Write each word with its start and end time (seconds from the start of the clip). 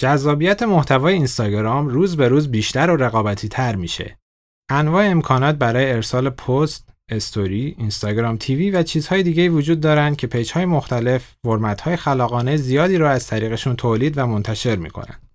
جذابیت 0.00 0.62
محتوای 0.62 1.14
اینستاگرام 1.14 1.88
روز 1.88 2.16
به 2.16 2.28
روز 2.28 2.50
بیشتر 2.50 2.90
و 2.90 2.96
رقابتی 2.96 3.48
تر 3.48 3.76
میشه. 3.76 4.18
انواع 4.70 5.04
امکانات 5.04 5.56
برای 5.56 5.92
ارسال 5.92 6.30
پست، 6.30 6.88
استوری، 7.08 7.74
اینستاگرام 7.78 8.36
TV 8.36 8.70
و 8.70 8.82
چیزهای 8.82 9.22
دیگه 9.22 9.48
وجود 9.48 9.80
دارند 9.80 10.16
که 10.16 10.26
پیج 10.26 10.52
های 10.52 10.64
مختلف 10.64 11.34
فرمت 11.44 11.80
های 11.80 11.96
خلاقانه 11.96 12.56
زیادی 12.56 12.96
رو 12.96 13.06
از 13.06 13.26
طریقشون 13.26 13.76
تولید 13.76 14.18
و 14.18 14.26
منتشر 14.26 14.76
می‌کنن. 14.76 15.29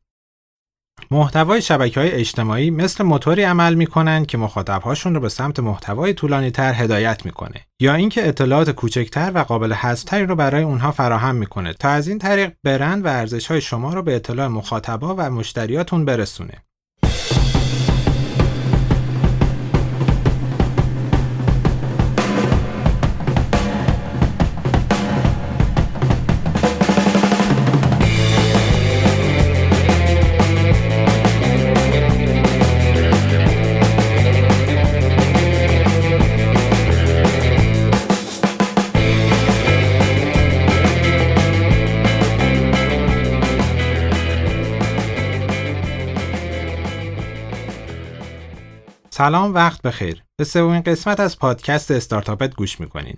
محتوای 1.12 1.62
شبکه 1.62 2.00
های 2.00 2.12
اجتماعی 2.12 2.72
مثل 2.72 3.04
موتوری 3.04 3.44
عمل 3.44 3.74
می‌کنن 3.74 4.26
که 4.26 4.38
مخاطبهاشون 4.38 5.16
رو 5.16 5.22
به 5.22 5.30
سمت 5.30 5.60
محتوای 5.60 6.14
طولانی 6.14 6.52
تر 6.52 6.74
هدایت 6.74 7.26
می‌کنه 7.26 7.66
یا 7.80 7.94
اینکه 7.94 8.28
اطلاعات 8.28 8.70
کوچکتر 8.70 9.32
و 9.36 9.40
قابل 9.40 9.73
حذفتری 9.73 10.26
رو 10.26 10.36
برای 10.36 10.64
اونها 10.64 10.91
فراهم 10.91 11.36
می‌کنه 11.36 11.73
تا 11.73 11.90
از 11.90 12.08
این 12.08 12.20
طریق 12.20 12.52
برند 12.64 13.05
و 13.05 13.08
ارزش 13.08 13.48
های 13.48 13.62
شما 13.62 13.94
رو 13.94 14.02
به 14.02 14.16
اطلاع 14.16 14.48
مخاطبا 14.48 15.16
و 15.18 15.30
مشتریاتون 15.30 16.05
برسونه. 16.05 16.64
سلام 49.17 49.53
وقت 49.53 49.81
بخیر. 49.81 50.23
به 50.39 50.44
سومین 50.44 50.81
قسمت 50.81 51.19
از 51.19 51.39
پادکست 51.39 51.91
استارتاپت 51.91 52.55
گوش 52.55 52.80
می‌کنین. 52.80 53.17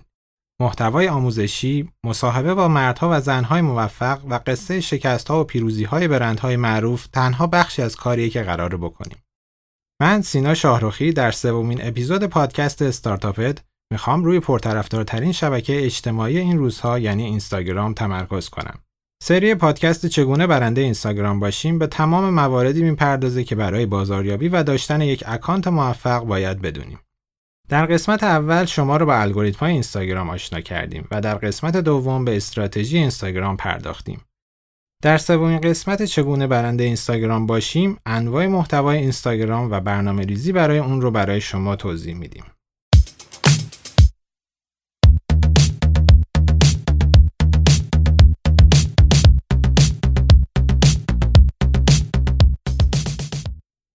محتوای 0.60 1.08
آموزشی، 1.08 1.90
مصاحبه 2.04 2.54
با 2.54 2.68
مردها 2.68 3.08
و 3.12 3.20
زنهای 3.20 3.60
موفق 3.60 4.24
و 4.30 4.40
قصه 4.46 4.80
شکستها 4.80 5.40
و 5.40 5.44
پیروزیهای 5.44 6.08
برندهای 6.08 6.56
معروف 6.56 7.06
تنها 7.06 7.46
بخشی 7.46 7.82
از 7.82 7.96
کاریه 7.96 8.30
که 8.30 8.42
قراره 8.42 8.76
بکنیم. 8.76 9.18
من 10.02 10.22
سینا 10.22 10.54
شاهروخی 10.54 11.12
در 11.12 11.30
سومین 11.30 11.86
اپیزود 11.86 12.24
پادکست 12.24 12.82
استارتاپت 12.82 13.64
می‌خوام 13.92 14.24
روی 14.24 14.40
پرطرفدارترین 14.40 15.32
شبکه 15.32 15.84
اجتماعی 15.84 16.38
این 16.38 16.58
روزها 16.58 16.98
یعنی 16.98 17.24
اینستاگرام 17.24 17.94
تمرکز 17.94 18.48
کنم. 18.48 18.78
سری 19.22 19.54
پادکست 19.54 20.06
چگونه 20.06 20.46
برنده 20.46 20.80
اینستاگرام 20.80 21.40
باشیم 21.40 21.78
به 21.78 21.86
تمام 21.86 22.30
مواردی 22.30 22.82
می‌پردازه 22.82 23.44
که 23.44 23.54
برای 23.54 23.86
بازاریابی 23.86 24.48
و 24.48 24.62
داشتن 24.62 25.00
یک 25.00 25.24
اکانت 25.26 25.68
موفق 25.68 26.24
باید 26.24 26.62
بدونیم. 26.62 27.00
در 27.68 27.86
قسمت 27.86 28.22
اول 28.22 28.64
شما 28.64 28.96
رو 28.96 29.06
به 29.06 29.20
الگوریتم 29.20 29.58
های 29.58 29.72
اینستاگرام 29.72 30.30
آشنا 30.30 30.60
کردیم 30.60 31.08
و 31.10 31.20
در 31.20 31.34
قسمت 31.34 31.76
دوم 31.76 32.24
به 32.24 32.36
استراتژی 32.36 32.98
اینستاگرام 32.98 33.56
پرداختیم. 33.56 34.20
در 35.02 35.18
سومین 35.18 35.60
قسمت 35.60 36.02
چگونه 36.02 36.46
برنده 36.46 36.84
اینستاگرام 36.84 37.46
باشیم، 37.46 37.96
انواع 38.06 38.46
محتوای 38.46 38.98
اینستاگرام 38.98 39.70
و 39.70 39.80
برنامه 39.80 40.22
ریزی 40.22 40.52
برای 40.52 40.78
اون 40.78 41.00
رو 41.00 41.10
برای 41.10 41.40
شما 41.40 41.76
توضیح 41.76 42.14
میدیم. 42.14 42.44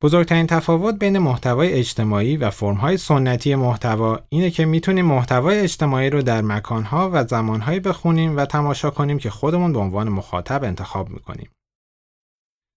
بزرگترین 0.03 0.47
تفاوت 0.47 0.95
بین 0.95 1.17
محتوای 1.17 1.73
اجتماعی 1.73 2.37
و 2.37 2.49
فرمهای 2.49 2.97
سنتی 2.97 3.55
محتوا 3.55 4.19
اینه 4.29 4.51
که 4.51 4.65
می‌تونیم 4.65 5.05
محتوای 5.05 5.59
اجتماعی 5.59 6.09
رو 6.09 6.21
در 6.21 6.41
مکانها 6.41 7.09
و 7.13 7.23
زمانهایی 7.23 7.79
بخونیم 7.79 8.37
و 8.37 8.45
تماشا 8.45 8.89
کنیم 8.89 9.19
که 9.19 9.29
خودمون 9.29 9.73
به 9.73 9.79
عنوان 9.79 10.09
مخاطب 10.09 10.63
انتخاب 10.63 11.09
می‌کنیم. 11.09 11.49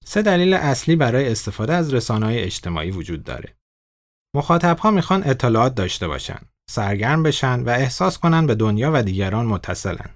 سه 0.04 0.22
دلیل 0.22 0.54
اصلی 0.54 0.96
برای 0.96 1.28
استفاده 1.28 1.74
از 1.74 1.94
رسانه‌های 1.94 2.38
اجتماعی 2.38 2.90
وجود 2.90 3.24
داره. 3.24 3.56
مخاطبها 4.36 4.90
می‌خوان 4.90 5.22
اطلاعات 5.24 5.74
داشته 5.74 6.08
باشن، 6.08 6.40
سرگرم 6.70 7.22
بشن 7.22 7.60
و 7.60 7.68
احساس 7.68 8.18
کنن 8.18 8.46
به 8.46 8.54
دنیا 8.54 8.90
و 8.94 9.02
دیگران 9.02 9.46
متصلن. 9.46 10.10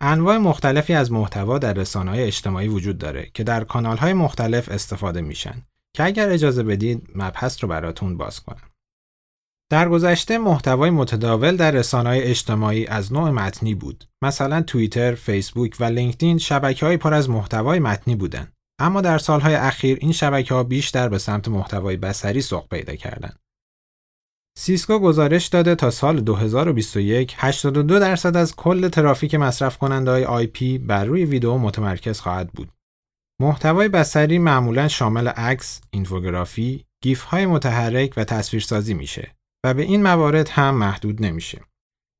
انواع 0.00 0.36
مختلفی 0.38 0.94
از 0.94 1.12
محتوا 1.12 1.58
در 1.58 1.72
رسانه‌های 1.72 2.22
اجتماعی 2.22 2.68
وجود 2.68 2.98
داره 2.98 3.30
که 3.34 3.44
در 3.44 3.64
کانال‌های 3.64 4.12
مختلف 4.12 4.68
استفاده 4.68 5.20
میشن 5.20 5.62
که 5.96 6.04
اگر 6.04 6.28
اجازه 6.28 6.62
بدید 6.62 7.08
مبحث 7.14 7.64
رو 7.64 7.68
براتون 7.68 8.16
باز 8.16 8.40
کنم. 8.40 8.70
در 9.70 9.88
گذشته 9.88 10.38
محتوای 10.38 10.90
متداول 10.90 11.56
در 11.56 11.70
رسانه‌های 11.70 12.22
اجتماعی 12.22 12.86
از 12.86 13.12
نوع 13.12 13.30
متنی 13.30 13.74
بود. 13.74 14.04
مثلا 14.22 14.62
توییتر، 14.62 15.14
فیسبوک 15.14 15.76
و 15.80 15.84
لینکدین 15.84 16.40
های 16.80 16.96
پر 16.96 17.14
از 17.14 17.30
محتوای 17.30 17.78
متنی 17.78 18.16
بودند. 18.16 18.52
اما 18.80 19.00
در 19.00 19.18
سالهای 19.18 19.54
اخیر 19.54 19.98
این 20.00 20.12
شبکه 20.12 20.54
ها 20.54 20.62
بیشتر 20.62 21.08
به 21.08 21.18
سمت 21.18 21.48
محتوای 21.48 21.96
بصری 21.96 22.40
سوق 22.40 22.68
پیدا 22.68 22.94
کردند. 22.94 23.38
سیسکو 24.58 24.98
گزارش 24.98 25.46
داده 25.46 25.74
تا 25.74 25.90
سال 25.90 26.20
2021 26.20 27.34
82 27.38 27.98
درصد 27.98 28.36
از 28.36 28.56
کل 28.56 28.88
ترافیک 28.88 29.34
مصرف 29.34 29.78
کننده 29.78 30.10
های 30.10 30.24
IP 30.24 30.78
بر 30.78 31.04
روی 31.04 31.24
ویدیو 31.24 31.58
متمرکز 31.58 32.20
خواهد 32.20 32.52
بود. 32.52 32.68
محتوای 33.40 33.88
بصری 33.88 34.38
معمولا 34.38 34.88
شامل 34.88 35.28
عکس، 35.28 35.80
اینفوگرافی، 35.90 36.84
گیف 37.02 37.22
های 37.22 37.46
متحرک 37.46 38.14
و 38.16 38.24
تصویرسازی 38.24 38.94
میشه 38.94 39.36
و 39.66 39.74
به 39.74 39.82
این 39.82 40.02
موارد 40.02 40.48
هم 40.48 40.74
محدود 40.74 41.24
نمیشه. 41.24 41.60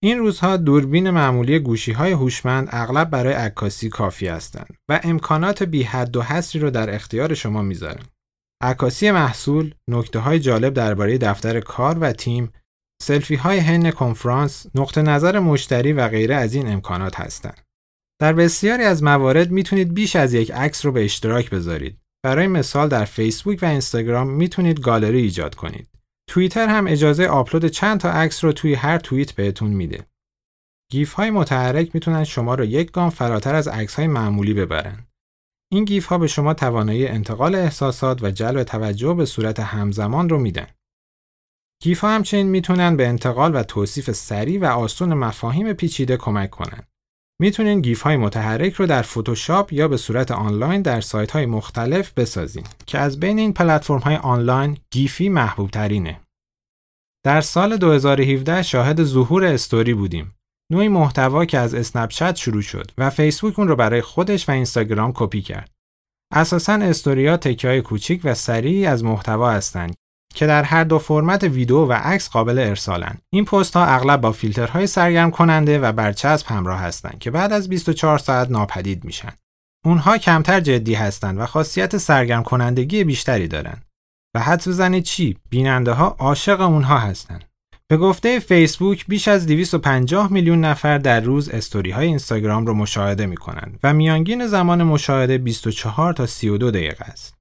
این 0.02 0.18
روزها 0.18 0.56
دوربین 0.56 1.10
معمولی 1.10 1.58
گوشی 1.58 1.92
های 1.92 2.12
هوشمند 2.12 2.68
اغلب 2.70 3.10
برای 3.10 3.32
عکاسی 3.32 3.88
کافی 3.88 4.28
هستند 4.28 4.76
و 4.88 5.00
امکانات 5.04 5.62
بی 5.62 5.82
حد 5.82 6.16
و 6.16 6.22
حصری 6.22 6.60
رو 6.60 6.70
در 6.70 6.94
اختیار 6.94 7.34
شما 7.34 7.62
می‌ذارن. 7.62 8.04
عکاسی 8.62 9.10
محصول، 9.10 9.74
نکته 9.90 10.18
های 10.18 10.40
جالب 10.40 10.74
درباره 10.74 11.18
دفتر 11.18 11.60
کار 11.60 11.98
و 11.98 12.12
تیم، 12.12 12.52
سلفی 13.02 13.34
های 13.34 13.58
حین 13.58 13.90
کنفرانس، 13.90 14.66
نقطه 14.74 15.02
نظر 15.02 15.38
مشتری 15.38 15.92
و 15.92 16.08
غیره 16.08 16.34
از 16.34 16.54
این 16.54 16.72
امکانات 16.72 17.20
هستند. 17.20 17.65
در 18.20 18.32
بسیاری 18.32 18.82
از 18.82 19.02
موارد 19.02 19.50
می‌تونید 19.50 19.94
بیش 19.94 20.16
از 20.16 20.34
یک 20.34 20.50
عکس 20.50 20.86
رو 20.86 20.92
به 20.92 21.04
اشتراک 21.04 21.50
بذارید. 21.50 22.00
برای 22.24 22.46
مثال 22.46 22.88
در 22.88 23.04
فیسبوک 23.04 23.58
و 23.62 23.66
اینستاگرام 23.66 24.30
می‌تونید 24.30 24.80
گالری 24.80 25.20
ایجاد 25.20 25.54
کنید. 25.54 25.88
توییتر 26.28 26.68
هم 26.68 26.86
اجازه 26.86 27.26
آپلود 27.26 27.66
چند 27.66 28.00
تا 28.00 28.10
عکس 28.10 28.44
رو 28.44 28.52
توی 28.52 28.74
هر 28.74 28.98
توییت 28.98 29.32
بهتون 29.32 29.70
میده. 29.70 30.06
گیف 30.90 31.12
های 31.12 31.30
متحرک 31.30 31.90
می‌تونن 31.94 32.24
شما 32.24 32.54
رو 32.54 32.64
یک 32.64 32.90
گام 32.90 33.10
فراتر 33.10 33.54
از 33.54 33.68
عکس 33.68 33.94
های 33.94 34.06
معمولی 34.06 34.54
ببرن. 34.54 35.06
این 35.72 35.84
گیف 35.84 36.06
ها 36.06 36.18
به 36.18 36.26
شما 36.26 36.54
توانایی 36.54 37.06
انتقال 37.06 37.54
احساسات 37.54 38.22
و 38.22 38.30
جلب 38.30 38.62
توجه 38.62 39.14
به 39.14 39.24
صورت 39.24 39.60
همزمان 39.60 40.28
رو 40.28 40.38
میدن. 40.38 40.66
گیف 41.82 42.00
ها 42.00 42.10
همچنین 42.10 42.46
می‌تونن 42.46 42.96
به 42.96 43.06
انتقال 43.06 43.56
و 43.56 43.62
توصیف 43.62 44.10
سریع 44.10 44.60
و 44.60 44.64
آسون 44.64 45.14
مفاهیم 45.14 45.72
پیچیده 45.72 46.16
کمک 46.16 46.50
کنند. 46.50 46.88
می‌تونین 47.40 47.80
گیف 47.80 48.02
های 48.02 48.16
متحرک 48.16 48.72
رو 48.72 48.86
در 48.86 49.02
فتوشاپ 49.02 49.72
یا 49.72 49.88
به 49.88 49.96
صورت 49.96 50.30
آنلاین 50.30 50.82
در 50.82 51.00
سایت 51.00 51.30
های 51.30 51.46
مختلف 51.46 52.12
بسازین 52.12 52.64
که 52.86 52.98
از 52.98 53.20
بین 53.20 53.38
این 53.38 53.52
پلتفرم 53.52 53.98
های 53.98 54.16
آنلاین 54.16 54.76
Giphy 54.90 55.28
محبوب 55.28 55.70
ترینه. 55.70 56.20
در 57.24 57.40
سال 57.40 57.76
2017 57.76 58.62
شاهد 58.62 59.04
ظهور 59.04 59.44
استوری 59.44 59.94
بودیم. 59.94 60.32
نوعی 60.72 60.88
محتوا 60.88 61.44
که 61.44 61.58
از 61.58 61.74
اسنپ 61.74 62.34
شروع 62.34 62.62
شد 62.62 62.90
و 62.98 63.10
فیسبوک 63.10 63.58
اون 63.58 63.68
رو 63.68 63.76
برای 63.76 64.00
خودش 64.00 64.48
و 64.48 64.52
اینستاگرام 64.52 65.12
کپی 65.14 65.42
کرد. 65.42 65.70
اساساً 66.32 66.72
استوریا 66.72 67.36
تکه 67.36 67.70
های 67.70 67.82
کوچیک 67.82 68.20
و 68.24 68.34
سریعی 68.34 68.86
از 68.86 69.04
محتوا 69.04 69.50
هستند 69.50 69.94
که 70.34 70.46
در 70.46 70.62
هر 70.62 70.84
دو 70.84 70.98
فرمت 70.98 71.44
ویدیو 71.44 71.84
و 71.84 71.92
عکس 71.92 72.28
قابل 72.28 72.58
ارسالن. 72.58 73.18
این 73.30 73.44
پست 73.44 73.76
ها 73.76 73.86
اغلب 73.86 74.20
با 74.20 74.32
فیلترهای 74.32 74.86
سرگرم 74.86 75.30
کننده 75.30 75.78
و 75.78 75.92
برچسب 75.92 76.46
همراه 76.46 76.80
هستند 76.80 77.18
که 77.18 77.30
بعد 77.30 77.52
از 77.52 77.68
24 77.68 78.18
ساعت 78.18 78.50
ناپدید 78.50 79.04
میشن. 79.04 79.32
اونها 79.84 80.18
کمتر 80.18 80.60
جدی 80.60 80.94
هستند 80.94 81.38
و 81.38 81.46
خاصیت 81.46 81.96
سرگرم 81.96 82.42
کنندگی 82.42 83.04
بیشتری 83.04 83.48
دارند. 83.48 83.84
و 84.34 84.40
حد 84.40 84.68
بزنید 84.68 85.04
چی؟ 85.04 85.36
بیننده 85.50 85.92
ها 85.92 86.16
عاشق 86.18 86.60
اونها 86.60 86.98
هستند. 86.98 87.44
به 87.88 87.96
گفته 87.96 88.38
فیسبوک 88.38 89.06
بیش 89.06 89.28
از 89.28 89.46
250 89.46 90.32
میلیون 90.32 90.60
نفر 90.60 90.98
در 90.98 91.20
روز 91.20 91.48
استوری 91.48 91.90
های 91.90 92.06
اینستاگرام 92.06 92.66
رو 92.66 92.74
مشاهده 92.74 93.26
می 93.26 93.36
کنند 93.36 93.78
و 93.82 93.92
میانگین 93.92 94.46
زمان 94.46 94.82
مشاهده 94.82 95.38
24 95.38 96.12
تا 96.12 96.26
32 96.26 96.70
دقیقه 96.70 97.04
است. 97.04 97.34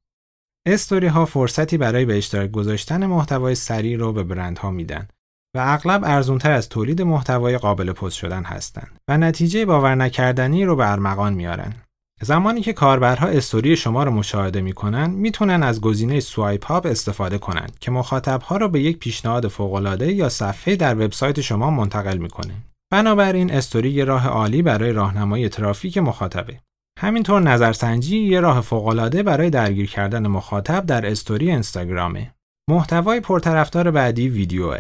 استوری 0.68 1.08
ها 1.08 1.26
فرصتی 1.26 1.78
برای 1.78 2.06
به 2.06 2.18
اشتراک 2.18 2.52
گذاشتن 2.52 3.06
محتوای 3.06 3.56
سریع 3.56 3.98
رو 3.98 4.14
به 4.14 4.24
برندها 4.24 4.72
میدن 4.72 5.08
و 5.56 5.60
اغلب 5.66 6.04
ارزونتر 6.04 6.52
از 6.52 6.70
تولید 6.70 7.02
محتوای 7.02 7.58
قابل 7.58 7.92
پست 7.92 8.16
شدن 8.18 8.44
هستند 8.44 9.00
و 9.08 9.18
نتیجه 9.18 9.66
باور 9.66 9.96
نکردنی 9.96 10.66
رو 10.66 10.76
به 10.76 10.92
ارمغان 10.92 11.34
میارن. 11.34 11.74
زمانی 12.22 12.62
که 12.62 12.74
کاربرها 12.74 13.28
استوری 13.28 13.76
شما 13.76 14.04
رو 14.04 14.12
مشاهده 14.12 14.62
می‌کنن 14.62 15.10
می‌تونن 15.10 15.64
از 15.64 15.82
گزینه 15.82 16.20
سوایپ 16.20 16.72
آپ 16.72 16.86
استفاده 16.86 17.38
کنند 17.38 17.78
که 17.80 17.92
مخاطبها 17.92 18.58
رو 18.58 18.70
به 18.70 18.80
یک 18.82 18.98
پیشنهاد 18.98 19.48
فوق‌العاده 19.48 20.14
یا 20.14 20.30
صفحه 20.30 20.76
در 20.76 20.96
وبسایت 20.96 21.42
شما 21.42 21.70
منتقل 21.70 22.18
می‌کنه. 22.18 22.54
بنابراین 22.92 23.52
استوری 23.52 23.90
یه 23.90 24.04
راه 24.04 24.28
عالی 24.28 24.62
برای 24.62 24.92
راهنمایی 24.92 25.50
ترافیک 25.50 25.98
مخاطبه. 25.98 26.60
همینطور 27.00 27.42
نظرسنجی 27.42 28.18
یه 28.18 28.40
راه 28.40 28.62
فوق‌العاده 28.62 29.24
برای 29.24 29.50
درگیر 29.50 29.90
کردن 29.90 30.28
مخاطب 30.28 30.86
در 30.86 31.06
استوری 31.06 31.52
اینستاگرامه. 31.52 32.34
محتوای 32.70 33.20
پرطرفدار 33.20 33.92
بعدی 33.92 34.30
ویدیوه. 34.30 34.80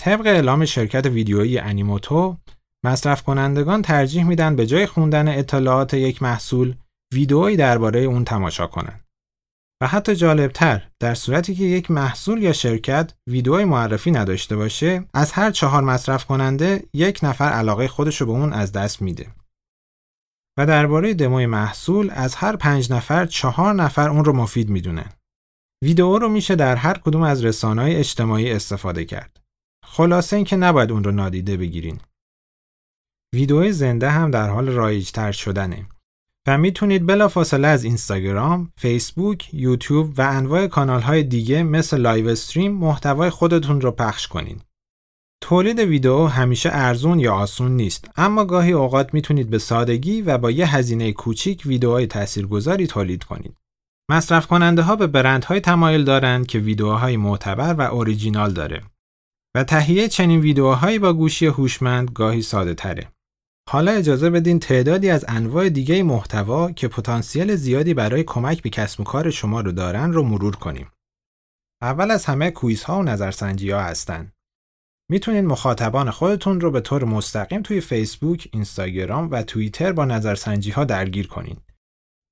طبق 0.00 0.26
اعلام 0.26 0.64
شرکت 0.64 1.06
ویدیویی 1.06 1.58
انیموتو، 1.58 2.36
مصرف 2.84 3.22
کنندگان 3.22 3.82
ترجیح 3.82 4.24
میدن 4.24 4.56
به 4.56 4.66
جای 4.66 4.86
خوندن 4.86 5.28
اطلاعات 5.28 5.94
یک 5.94 6.22
محصول، 6.22 6.74
ویدئویی 7.14 7.56
درباره 7.56 8.00
اون 8.00 8.24
تماشا 8.24 8.66
کنند. 8.66 9.00
و 9.82 9.86
حتی 9.86 10.16
جالبتر 10.16 10.82
در 11.00 11.14
صورتی 11.14 11.54
که 11.54 11.64
یک 11.64 11.90
محصول 11.90 12.42
یا 12.42 12.52
شرکت 12.52 13.14
ویدئوی 13.26 13.64
معرفی 13.64 14.10
نداشته 14.10 14.56
باشه 14.56 15.04
از 15.14 15.32
هر 15.32 15.50
چهار 15.50 15.82
مصرف 15.82 16.24
کننده 16.24 16.84
یک 16.94 17.20
نفر 17.22 17.48
علاقه 17.48 17.88
خودش 17.88 18.20
رو 18.20 18.26
به 18.26 18.32
اون 18.32 18.52
از 18.52 18.72
دست 18.72 19.02
میده 19.02 19.26
و 20.58 20.66
درباره 20.66 21.14
دموی 21.14 21.46
محصول 21.46 22.10
از 22.10 22.34
هر 22.34 22.56
پنج 22.56 22.92
نفر 22.92 23.26
چهار 23.26 23.74
نفر 23.74 24.08
اون 24.08 24.24
رو 24.24 24.32
مفید 24.32 24.70
می‌دونن 24.70 25.10
ویدئو 25.84 26.18
رو 26.18 26.28
میشه 26.28 26.54
در 26.54 26.76
هر 26.76 26.98
کدوم 26.98 27.22
از 27.22 27.44
رسانه‌های 27.44 27.96
اجتماعی 27.96 28.52
استفاده 28.52 29.04
کرد. 29.04 29.40
خلاصه 29.84 30.36
اینکه 30.36 30.56
نباید 30.56 30.92
اون 30.92 31.04
رو 31.04 31.12
نادیده 31.12 31.56
بگیرین. 31.56 32.00
ویدئوی 33.34 33.72
زنده 33.72 34.10
هم 34.10 34.30
در 34.30 34.48
حال 34.48 34.68
رایجتر 34.68 35.32
شدنه. 35.32 35.86
و 36.48 36.58
می‌تونید 36.58 37.06
بلافاصله 37.06 37.68
از 37.68 37.84
اینستاگرام، 37.84 38.72
فیسبوک، 38.76 39.54
یوتیوب 39.54 40.18
و 40.18 40.22
انواع 40.22 40.66
کانال 40.66 41.00
های 41.00 41.22
دیگه 41.22 41.62
مثل 41.62 41.96
live 41.96 42.28
stream 42.28 42.72
محتوای 42.72 43.30
خودتون 43.30 43.80
رو 43.80 43.90
پخش 43.90 44.28
کنید. 44.28 44.64
تولید 45.42 45.78
ویدیو 45.78 46.26
همیشه 46.26 46.70
ارزون 46.72 47.18
یا 47.18 47.34
آسون 47.34 47.76
نیست 47.76 48.10
اما 48.16 48.44
گاهی 48.44 48.72
اوقات 48.72 49.14
می‌تونید 49.14 49.50
به 49.50 49.58
سادگی 49.58 50.22
و 50.22 50.38
با 50.38 50.50
یه 50.50 50.76
هزینه 50.76 51.12
کوچیک 51.12 51.62
ویدیوهای 51.66 52.06
تاثیرگذاری 52.06 52.86
تولید 52.86 53.24
کنید. 53.24 53.56
مصرف 54.10 54.46
کننده 54.46 54.82
ها 54.82 54.96
به 54.96 55.06
برندهای 55.06 55.60
تمایل 55.60 56.04
دارند 56.04 56.46
که 56.46 56.58
ویدیوهای 56.58 57.16
معتبر 57.16 57.74
و 57.74 57.80
اوریجینال 57.80 58.52
داره 58.52 58.82
و 59.56 59.64
تهیه 59.64 60.08
چنین 60.08 60.40
ویدیوهایی 60.40 60.98
با 60.98 61.12
گوشی 61.12 61.46
هوشمند 61.46 62.10
گاهی 62.10 62.42
ساده 62.42 62.74
تره. 62.74 63.08
حالا 63.70 63.92
اجازه 63.92 64.30
بدین 64.30 64.58
تعدادی 64.58 65.10
از 65.10 65.24
انواع 65.28 65.68
دیگه 65.68 66.02
محتوا 66.02 66.72
که 66.72 66.88
پتانسیل 66.88 67.56
زیادی 67.56 67.94
برای 67.94 68.24
کمک 68.24 68.62
به 68.62 68.70
کسب 68.70 69.00
و 69.00 69.04
کار 69.04 69.30
شما 69.30 69.60
رو 69.60 69.72
دارن 69.72 70.12
رو 70.12 70.22
مرور 70.22 70.56
کنیم. 70.56 70.90
اول 71.82 72.10
از 72.10 72.24
همه 72.24 72.50
کویز 72.50 72.84
ها 72.84 72.98
و 72.98 73.02
نظرسنجی 73.02 73.70
ها 73.70 73.80
هستن. 73.80 74.31
می‌تونید 75.12 75.44
مخاطبان 75.44 76.10
خودتون 76.10 76.60
رو 76.60 76.70
به 76.70 76.80
طور 76.80 77.04
مستقیم 77.04 77.62
توی 77.62 77.80
فیسبوک، 77.80 78.48
اینستاگرام 78.52 79.30
و 79.30 79.42
توییتر 79.42 79.92
با 79.92 80.04
نظرسنجی 80.04 80.70
ها 80.70 80.84
درگیر 80.84 81.26
کنید. 81.26 81.60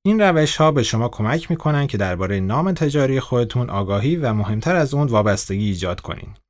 این 0.06 0.20
روش 0.20 0.56
ها 0.56 0.72
به 0.72 0.82
شما 0.82 1.08
کمک 1.08 1.50
می‌کنن 1.50 1.86
که 1.86 1.98
درباره 1.98 2.40
نام 2.40 2.72
تجاری 2.72 3.20
خودتون 3.20 3.70
آگاهی 3.70 4.16
و 4.16 4.32
مهمتر 4.32 4.76
از 4.76 4.94
اون 4.94 5.08
وابستگی 5.08 5.64
ایجاد 5.64 6.00
کنید. 6.00 6.40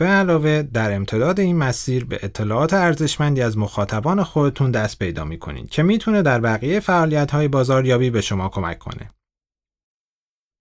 به 0.00 0.06
علاوه 0.06 0.62
در 0.62 0.94
امتداد 0.94 1.40
این 1.40 1.56
مسیر 1.56 2.04
به 2.04 2.18
اطلاعات 2.22 2.74
ارزشمندی 2.74 3.42
از 3.42 3.58
مخاطبان 3.58 4.22
خودتون 4.22 4.70
دست 4.70 4.98
پیدا 4.98 5.24
می‌کنید 5.24 5.70
که 5.70 5.82
می‌تونه 5.82 6.22
در 6.22 6.40
بقیه 6.40 6.80
فعالیت 6.80 7.30
های 7.30 7.48
بازاریابی 7.48 8.10
به 8.10 8.20
شما 8.20 8.48
کمک 8.48 8.78
کنه. 8.78 9.10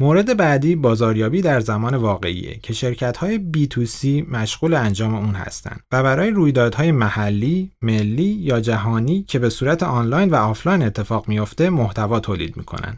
مورد 0.02 0.38
بعدی 0.38 0.76
بازاریابی 0.76 1.42
در 1.42 1.60
زمان 1.60 1.96
واقعیه 1.96 2.60
که 2.64 2.74
شرکت 2.74 3.18
های 3.18 3.40
B2C 3.54 4.06
مشغول 4.32 4.74
انجام 4.74 5.16
اون 5.16 5.36
هستند 5.36 5.82
و 5.92 6.04
برای 6.04 6.30
رویدادهای 6.30 6.92
محلی، 6.92 7.72
ملی 7.82 8.24
یا 8.24 8.60
جهانی 8.60 9.24
که 9.24 9.40
به 9.40 9.50
صورت 9.50 9.84
آنلاین 9.84 10.30
و 10.30 10.36
آفلاین 10.36 10.84
اتفاق 10.84 11.28
میافته 11.28 11.70
محتوا 11.70 12.20
تولید 12.20 12.58
می‌کنن. 12.58 12.98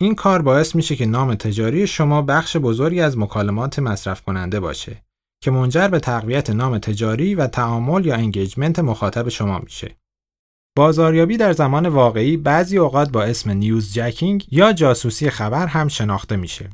این 0.00 0.14
کار 0.14 0.42
باعث 0.42 0.74
میشه 0.74 0.96
که 0.96 1.06
نام 1.06 1.34
تجاری 1.34 1.86
شما 1.86 2.22
بخش 2.22 2.56
بزرگی 2.56 3.00
از 3.00 3.18
مکالمات 3.18 3.78
مصرف 3.78 4.22
کننده 4.22 4.60
باشه 4.60 5.02
که 5.42 5.50
منجر 5.50 5.88
به 5.88 6.00
تقویت 6.00 6.50
نام 6.50 6.78
تجاری 6.78 7.34
و 7.34 7.46
تعامل 7.46 8.06
یا 8.06 8.14
engagement 8.14 8.78
مخاطب 8.78 9.28
شما 9.28 9.58
میشه. 9.58 9.96
بازاریابی 10.78 11.36
در 11.36 11.52
زمان 11.52 11.86
واقعی 11.86 12.36
بعضی 12.36 12.78
اوقات 12.78 13.10
با 13.10 13.22
اسم 13.22 13.50
newsjacking 13.50 14.46
یا 14.50 14.72
جاسوسی 14.72 15.30
خبر 15.30 15.66
هم 15.66 15.88
شناخته 15.88 16.36
میشه. 16.36 16.70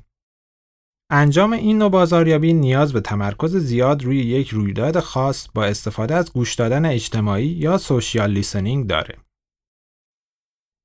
انجام 1.11 1.53
این 1.53 1.79
نوع 1.79 1.91
بازاریابی 1.91 2.53
نیاز 2.53 2.93
به 2.93 3.01
تمرکز 3.01 3.56
زیاد 3.56 4.03
روی 4.03 4.19
یک 4.19 4.49
رویداد 4.49 5.01
خاص 5.01 5.49
با 5.55 5.65
استفاده 5.65 6.15
از 6.15 6.33
گوش 6.33 6.55
دادن 6.55 6.87
اجتماعی 6.87 7.47
یا 7.47 7.79
social 7.79 8.31
listening 8.31 8.87
داره. 8.87 9.17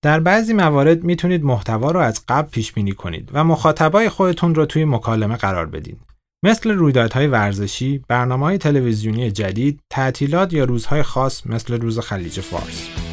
در 0.03 0.19
بعضی 0.19 0.53
موارد 0.53 1.03
می‌تونید 1.03 1.43
محتوا 1.43 1.91
رو 1.91 1.99
از 1.99 2.25
قبل 2.27 2.49
پیش 2.49 2.73
بینی 2.73 2.91
کنید 2.91 3.29
و 3.33 3.43
مخاطبای 3.43 4.09
خودتون 4.09 4.55
رو 4.55 4.65
توی 4.65 4.85
مکالمه 4.85 5.35
قرار 5.35 5.65
بدین. 5.65 5.99
مثل 6.45 6.71
رویدادهای 6.71 7.27
ورزشی، 7.27 8.03
برنامه 8.07 8.57
تلویزیونی 8.57 9.31
جدید، 9.31 9.79
تعطیلات 9.89 10.53
یا 10.53 10.63
روزهای 10.63 11.03
خاص 11.03 11.47
مثل 11.47 11.81
روز 11.81 11.99
خلیج 11.99 12.39
فارس. 12.39 13.08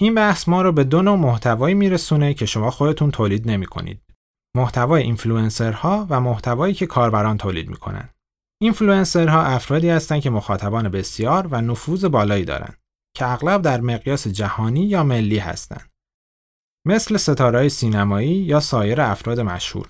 این 0.00 0.14
بحث 0.14 0.48
ما 0.48 0.62
رو 0.62 0.72
به 0.72 0.84
دو 0.84 1.02
نوع 1.02 1.16
محتوایی 1.16 1.74
میرسونه 1.74 2.34
که 2.34 2.46
شما 2.46 2.70
خودتون 2.70 3.10
تولید 3.10 3.50
نمی 3.50 3.66
کنید. 3.66 4.02
محتوای 4.56 5.02
اینفلوئنسرها 5.02 6.06
و 6.10 6.20
محتوایی 6.20 6.74
که 6.74 6.86
کاربران 6.86 7.38
تولید 7.38 7.68
می‌کنن. 7.68 8.08
اینفلوئنسرها 8.62 9.42
افرادی 9.42 9.88
هستند 9.88 10.22
که 10.22 10.30
مخاطبان 10.30 10.88
بسیار 10.88 11.46
و 11.46 11.60
نفوذ 11.60 12.04
بالایی 12.04 12.44
دارند 12.44 12.78
که 13.16 13.28
اغلب 13.28 13.62
در 13.62 13.80
مقیاس 13.80 14.28
جهانی 14.28 14.80
یا 14.80 15.04
ملی 15.04 15.38
هستند. 15.38 15.90
مثل 16.86 17.16
ستاره 17.16 17.51
های 17.51 17.68
سینمایی 17.68 18.34
یا 18.34 18.60
سایر 18.60 19.00
افراد 19.00 19.40
مشهور. 19.40 19.88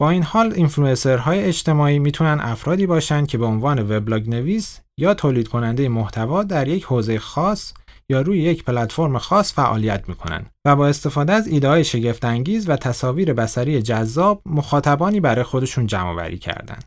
با 0.00 0.10
این 0.10 0.22
حال 0.22 0.52
اینفلوئنسرهای 0.52 1.44
اجتماعی 1.44 1.98
می‌تونن 1.98 2.40
افرادی 2.40 2.86
باشند 2.86 3.26
که 3.26 3.38
به 3.38 3.44
عنوان 3.44 3.96
وبلاگ 3.96 4.28
نویس 4.28 4.80
یا 4.98 5.14
تولید 5.14 5.48
کننده 5.48 5.88
محتوا 5.88 6.42
در 6.42 6.68
یک 6.68 6.84
حوزه 6.84 7.18
خاص 7.18 7.74
یا 8.08 8.20
روی 8.20 8.38
یک 8.38 8.64
پلتفرم 8.64 9.18
خاص 9.18 9.54
فعالیت 9.54 10.08
می‌کنن 10.08 10.46
و 10.66 10.76
با 10.76 10.88
استفاده 10.88 11.32
از 11.32 11.46
ایده 11.46 11.68
های 11.68 11.84
شگفتانگیز 11.84 12.68
و 12.68 12.76
تصاویر 12.76 13.32
بصری 13.32 13.82
جذاب 13.82 14.42
مخاطبانی 14.46 15.20
برای 15.20 15.42
خودشون 15.42 15.86
جمع 15.86 16.08
آوری 16.08 16.38
کردن. 16.38 16.78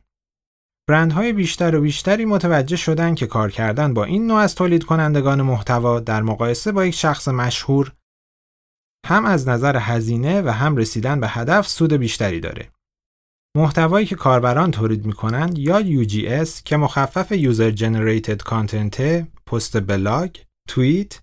برندهای 0.89 1.34
بیشتر 1.34 1.75
و 1.75 1.81
بیشتری 1.81 2.25
متوجه 2.25 2.75
شدن 2.75 3.15
که 3.15 3.27
کار 3.27 3.51
کردن 3.51 3.93
با 3.93 4.03
این 4.03 4.27
نوع 4.27 4.38
از 4.38 4.55
تولید 4.55 4.84
کنندگان 4.84 5.41
محتوا 5.41 6.00
در 6.00 6.22
مقایسه 6.22 6.72
با 6.72 6.86
یک 6.86 6.95
شخص 6.95 7.27
مشهور 7.27 7.91
هم 9.05 9.25
از 9.25 9.48
نظر 9.48 9.77
هزینه 9.77 10.41
و 10.41 10.50
هم 10.50 10.77
رسیدن 10.77 11.19
به 11.19 11.27
هدف 11.27 11.67
سود 11.67 11.93
بیشتری 11.93 12.39
داره. 12.39 12.69
محتوایی 13.57 14.05
که 14.05 14.15
کاربران 14.15 14.72
تولید 14.72 15.05
می‌کنند 15.05 15.57
یا 15.57 15.81
UGS 15.81 16.50
که 16.65 16.77
مخفف 16.77 17.34
User 17.34 17.77
Generated 17.77 18.43
Content، 18.50 19.01
پست 19.45 19.79
بلاگ، 19.79 20.36
توییت، 20.69 21.22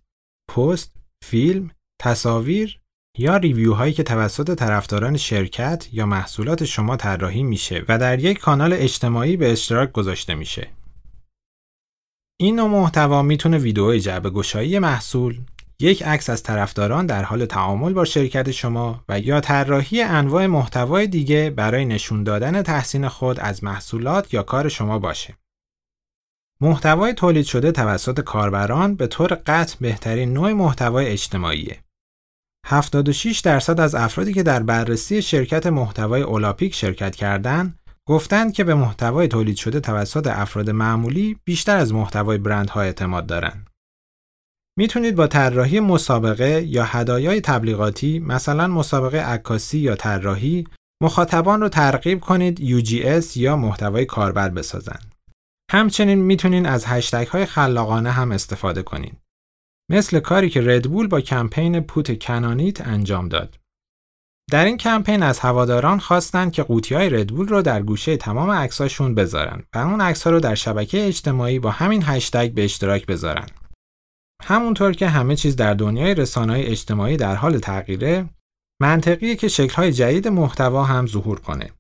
پست، 0.51 0.97
فیلم، 1.25 1.71
تصاویر 2.01 2.79
یا 3.19 3.37
review 3.37 3.75
هایی 3.75 3.93
که 3.93 4.03
توسط 4.03 4.55
طرفداران 4.55 5.17
شرکت 5.17 5.89
یا 5.93 6.07
محصولات 6.07 6.65
شما 6.65 6.97
طراحی 6.97 7.43
میشه 7.43 7.85
و 7.89 7.99
در 7.99 8.19
یک 8.19 8.39
کانال 8.39 8.73
اجتماعی 8.73 9.37
به 9.37 9.53
اشتراک 9.53 9.93
گذاشته 9.93 10.35
میشه. 10.35 10.71
این 12.41 12.57
نوع 12.57 12.69
محتوا 12.69 13.23
می‌تونه 13.23 13.59
ویدیو 13.59 13.99
جعبه 13.99 14.31
گشایی 14.31 14.79
محصول، 14.79 15.41
یک 15.81 16.03
عکس 16.03 16.31
از 16.31 16.43
طرفداران 16.43 17.07
در 17.07 17.23
حال 17.23 17.47
تعامل 17.47 17.93
با 17.93 18.05
شرکت 18.05 18.51
شما 18.51 19.05
و 19.09 19.21
یا 19.21 19.41
طراحی 19.41 20.03
انواع 20.03 20.47
محتوای 20.47 21.07
دیگه 21.07 21.51
برای 21.51 21.85
نشون 21.85 22.25
دادن 22.25 22.63
تحسین 22.63 23.09
خود 23.09 23.41
از 23.41 23.65
محصولات 23.65 24.35
یا 24.35 24.43
کار 24.43 24.69
شما 24.69 24.99
باشه. 24.99 25.37
محتوای 26.63 27.13
تولید 27.13 27.45
شده 27.45 27.73
توسط 27.73 28.21
کاربران 28.21 28.95
به 28.95 29.07
طور 29.07 29.35
قطع 29.47 29.77
بهترین 29.81 30.33
نوع 30.33 30.53
محتوای 30.53 31.07
اجتماعیه. 31.07 31.81
76 32.67 33.39
درصد 33.39 33.81
از 33.81 33.95
افرادی 33.95 34.33
که 34.33 34.43
در 34.43 34.63
بررسی 34.63 35.23
شرکت 35.23 35.67
محتوای 35.67 36.23
اولاپیک 36.23 36.75
شرکت 36.75 37.17
کردند، 37.17 37.79
گفتند 38.09 38.53
که 38.53 38.65
به 38.65 38.75
محتوای 38.75 39.29
تولید 39.29 39.57
شده 39.57 39.81
توسط 39.81 40.27
افراد 40.27 40.71
معمولی 40.71 41.39
بیشتر 41.45 41.77
از 41.77 41.93
محتوای 41.93 42.39
برندها 42.39 42.81
اعتماد 42.81 43.27
دارند. 43.27 43.67
می‌تونید 44.79 45.15
با 45.15 45.27
طراحی 45.27 45.81
مسابقه 45.81 46.63
یا 46.63 46.85
هدایای 46.85 47.41
تبلیغاتی 47.41 48.19
مثلا 48.19 48.67
مسابقه 48.67 49.19
عکاسی 49.19 49.79
یا 49.79 49.97
طراحی 49.97 50.67
مخاطبان 51.03 51.61
رو 51.61 51.69
ترغیب 51.69 52.21
کنید 52.21 52.59
UGS 52.59 53.37
یا 53.37 53.57
محتوای 53.57 54.05
کاربر 54.05 54.49
بسازند. 54.49 55.12
همچنین 55.73 56.19
می‌تونید 56.19 56.67
از 56.67 56.85
هشتگ 56.87 57.27
های 57.27 57.47
خلاقانه 57.47 58.11
هم 58.11 58.33
استفاده 58.33 58.83
کنید. 58.83 59.17
مثل 59.91 60.21
کاری 60.21 60.51
که 60.51 60.61
ردبول 60.61 61.07
با 61.09 61.21
کمپین 61.21 61.81
پوت 61.81 62.19
کنانیت 62.23 62.87
انجام 62.87 63.29
داد. 63.29 63.59
در 64.51 64.65
این 64.65 64.77
کمپین 64.77 65.23
از 65.23 65.39
هواداران 65.39 65.99
خواستند 65.99 66.53
که 66.53 66.63
قوطی 66.63 66.95
های 66.95 67.11
ردبول 67.11 67.49
رو 67.49 67.63
در 67.63 67.83
گوشه 67.83 68.17
تمام 68.17 68.51
عکساشون 68.51 69.15
بذارن 69.15 69.63
و 69.75 69.79
اون 69.79 70.01
عکس 70.01 70.27
رو 70.27 70.41
در 70.41 70.55
شبکه 70.55 71.07
اجتماعی 71.07 71.59
با 71.59 71.71
همین 71.71 72.03
هشتگ 72.05 72.53
به 72.53 72.65
اشتراک 72.65 73.07
بذارن. 73.07 73.47
همونطور 74.43 74.93
که 74.93 75.09
همه 75.09 75.37
چیز 75.37 75.57
در 75.57 75.75
دنیای 75.75 76.15
رسانه‌های 76.15 76.67
اجتماعی 76.67 77.17
در 77.17 77.35
حال 77.35 77.59
تغییره، 77.59 78.31
منطقیه 78.83 79.37
که 79.37 79.49
شکل‌های 79.49 79.93
جدید 79.93 80.29
محتوا 80.29 80.85
هم 80.85 81.07
ظهور 81.07 81.41
کنه. 81.41 81.71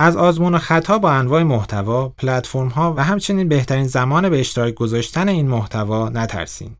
از 0.00 0.16
آزمون 0.16 0.54
و 0.54 0.58
خطا 0.58 0.98
با 0.98 1.12
انواع 1.12 1.42
محتوا، 1.42 2.08
پلتفرم‌ها 2.08 2.94
و 2.96 3.04
همچنین 3.04 3.48
بهترین 3.48 3.86
زمان 3.86 4.28
به 4.28 4.40
اشتراک 4.40 4.74
گذاشتن 4.74 5.28
این 5.28 5.48
محتوا 5.48 6.08
نترسین. 6.08 6.76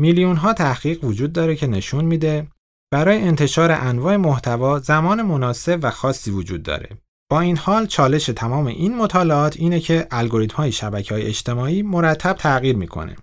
میلیون 0.00 0.36
ها 0.36 0.52
تحقیق 0.52 1.04
وجود 1.04 1.32
داره 1.32 1.56
که 1.56 1.66
نشون 1.66 2.04
میده 2.04 2.48
برای 2.92 3.22
انتشار 3.22 3.72
انواع 3.72 4.16
محتوا 4.16 4.78
زمان 4.78 5.22
مناسب 5.22 5.80
و 5.82 5.90
خاصی 5.90 6.30
وجود 6.30 6.62
داره. 6.62 6.88
با 7.30 7.40
این 7.40 7.56
حال 7.56 7.86
چالش 7.86 8.26
تمام 8.26 8.66
این 8.66 8.96
مطالعات 8.96 9.56
اینه 9.56 9.80
که 9.80 10.06
الگوریتم 10.10 10.56
های 10.56 10.72
شبکه 10.72 11.14
های 11.14 11.26
اجتماعی 11.26 11.82
مرتب 11.82 12.32
تغییر 12.32 12.76
می‌کنه. 12.76 13.16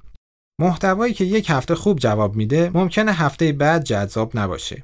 محتوایی 0.61 1.13
که 1.13 1.25
یک 1.25 1.49
هفته 1.49 1.75
خوب 1.75 1.99
جواب 1.99 2.35
میده 2.35 2.71
ممکنه 2.73 3.11
هفته 3.11 3.51
بعد 3.51 3.83
جذاب 3.83 4.37
نباشه. 4.37 4.83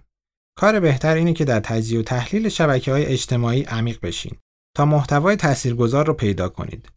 کار 0.59 0.79
بهتر 0.79 1.15
اینه 1.15 1.33
که 1.33 1.45
در 1.45 1.59
تجزیه 1.59 1.99
و 1.99 2.03
تحلیل 2.03 2.49
شبکه 2.49 2.91
های 2.91 3.05
اجتماعی 3.05 3.63
عمیق 3.63 3.99
بشین 4.01 4.31
تا 4.77 4.85
محتوای 4.85 5.35
تاثیرگذار 5.35 6.07
رو 6.07 6.13
پیدا 6.13 6.49
کنید. 6.49 6.89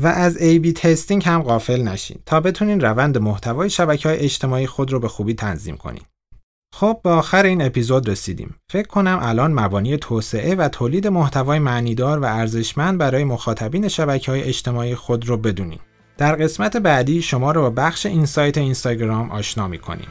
و 0.00 0.06
از 0.06 0.36
A-B 0.36 0.72
تستینگ 0.72 1.22
هم 1.24 1.42
غافل 1.42 1.82
نشین 1.82 2.18
تا 2.26 2.40
بتونین 2.40 2.80
روند 2.80 3.18
محتوای 3.18 3.70
شبکه 3.70 4.08
های 4.08 4.18
اجتماعی 4.18 4.66
خود 4.66 4.92
رو 4.92 5.00
به 5.00 5.08
خوبی 5.08 5.34
تنظیم 5.34 5.76
کنین. 5.76 6.02
خب 6.74 7.00
به 7.04 7.10
آخر 7.10 7.44
این 7.44 7.62
اپیزود 7.62 8.08
رسیدیم. 8.08 8.54
فکر 8.70 8.86
کنم 8.86 9.18
الان 9.22 9.52
مبانی 9.52 9.96
توسعه 9.96 10.54
و 10.54 10.68
تولید 10.68 11.06
محتوای 11.06 11.58
معنیدار 11.58 12.18
و 12.18 12.24
ارزشمند 12.24 12.98
برای 12.98 13.24
مخاطبین 13.24 13.88
شبکه 13.88 14.30
های 14.30 14.42
اجتماعی 14.42 14.94
خود 14.94 15.28
رو 15.28 15.36
بدونیم. 15.36 15.80
در 16.18 16.34
قسمت 16.36 16.76
بعدی 16.76 17.22
شما 17.22 17.52
رو 17.52 17.60
با 17.60 17.70
بخش 17.70 18.06
اینسایت 18.06 18.58
اینستاگرام 18.58 19.30
آشنا 19.30 19.68
می‌کنیم. 19.68 20.08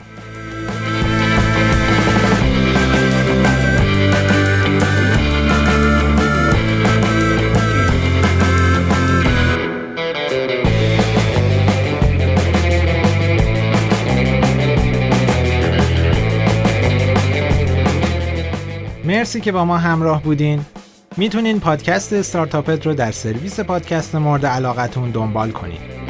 مرسی 19.12 19.42
که 19.42 19.52
با 19.52 19.66
ما 19.66 19.78
همراه 19.78 20.24
بودین. 20.24 20.66
می‌تونین 21.18 21.60
پادکست 21.60 22.14
استارتاپت 22.14 22.86
رو 22.86 22.94
در 22.94 23.12
سرویس 23.12 23.60
پادکست 23.60 24.16
مورد 24.16 24.46
علاقتون 24.46 25.12
دنبال 25.12 25.52
کنین. 25.52 26.01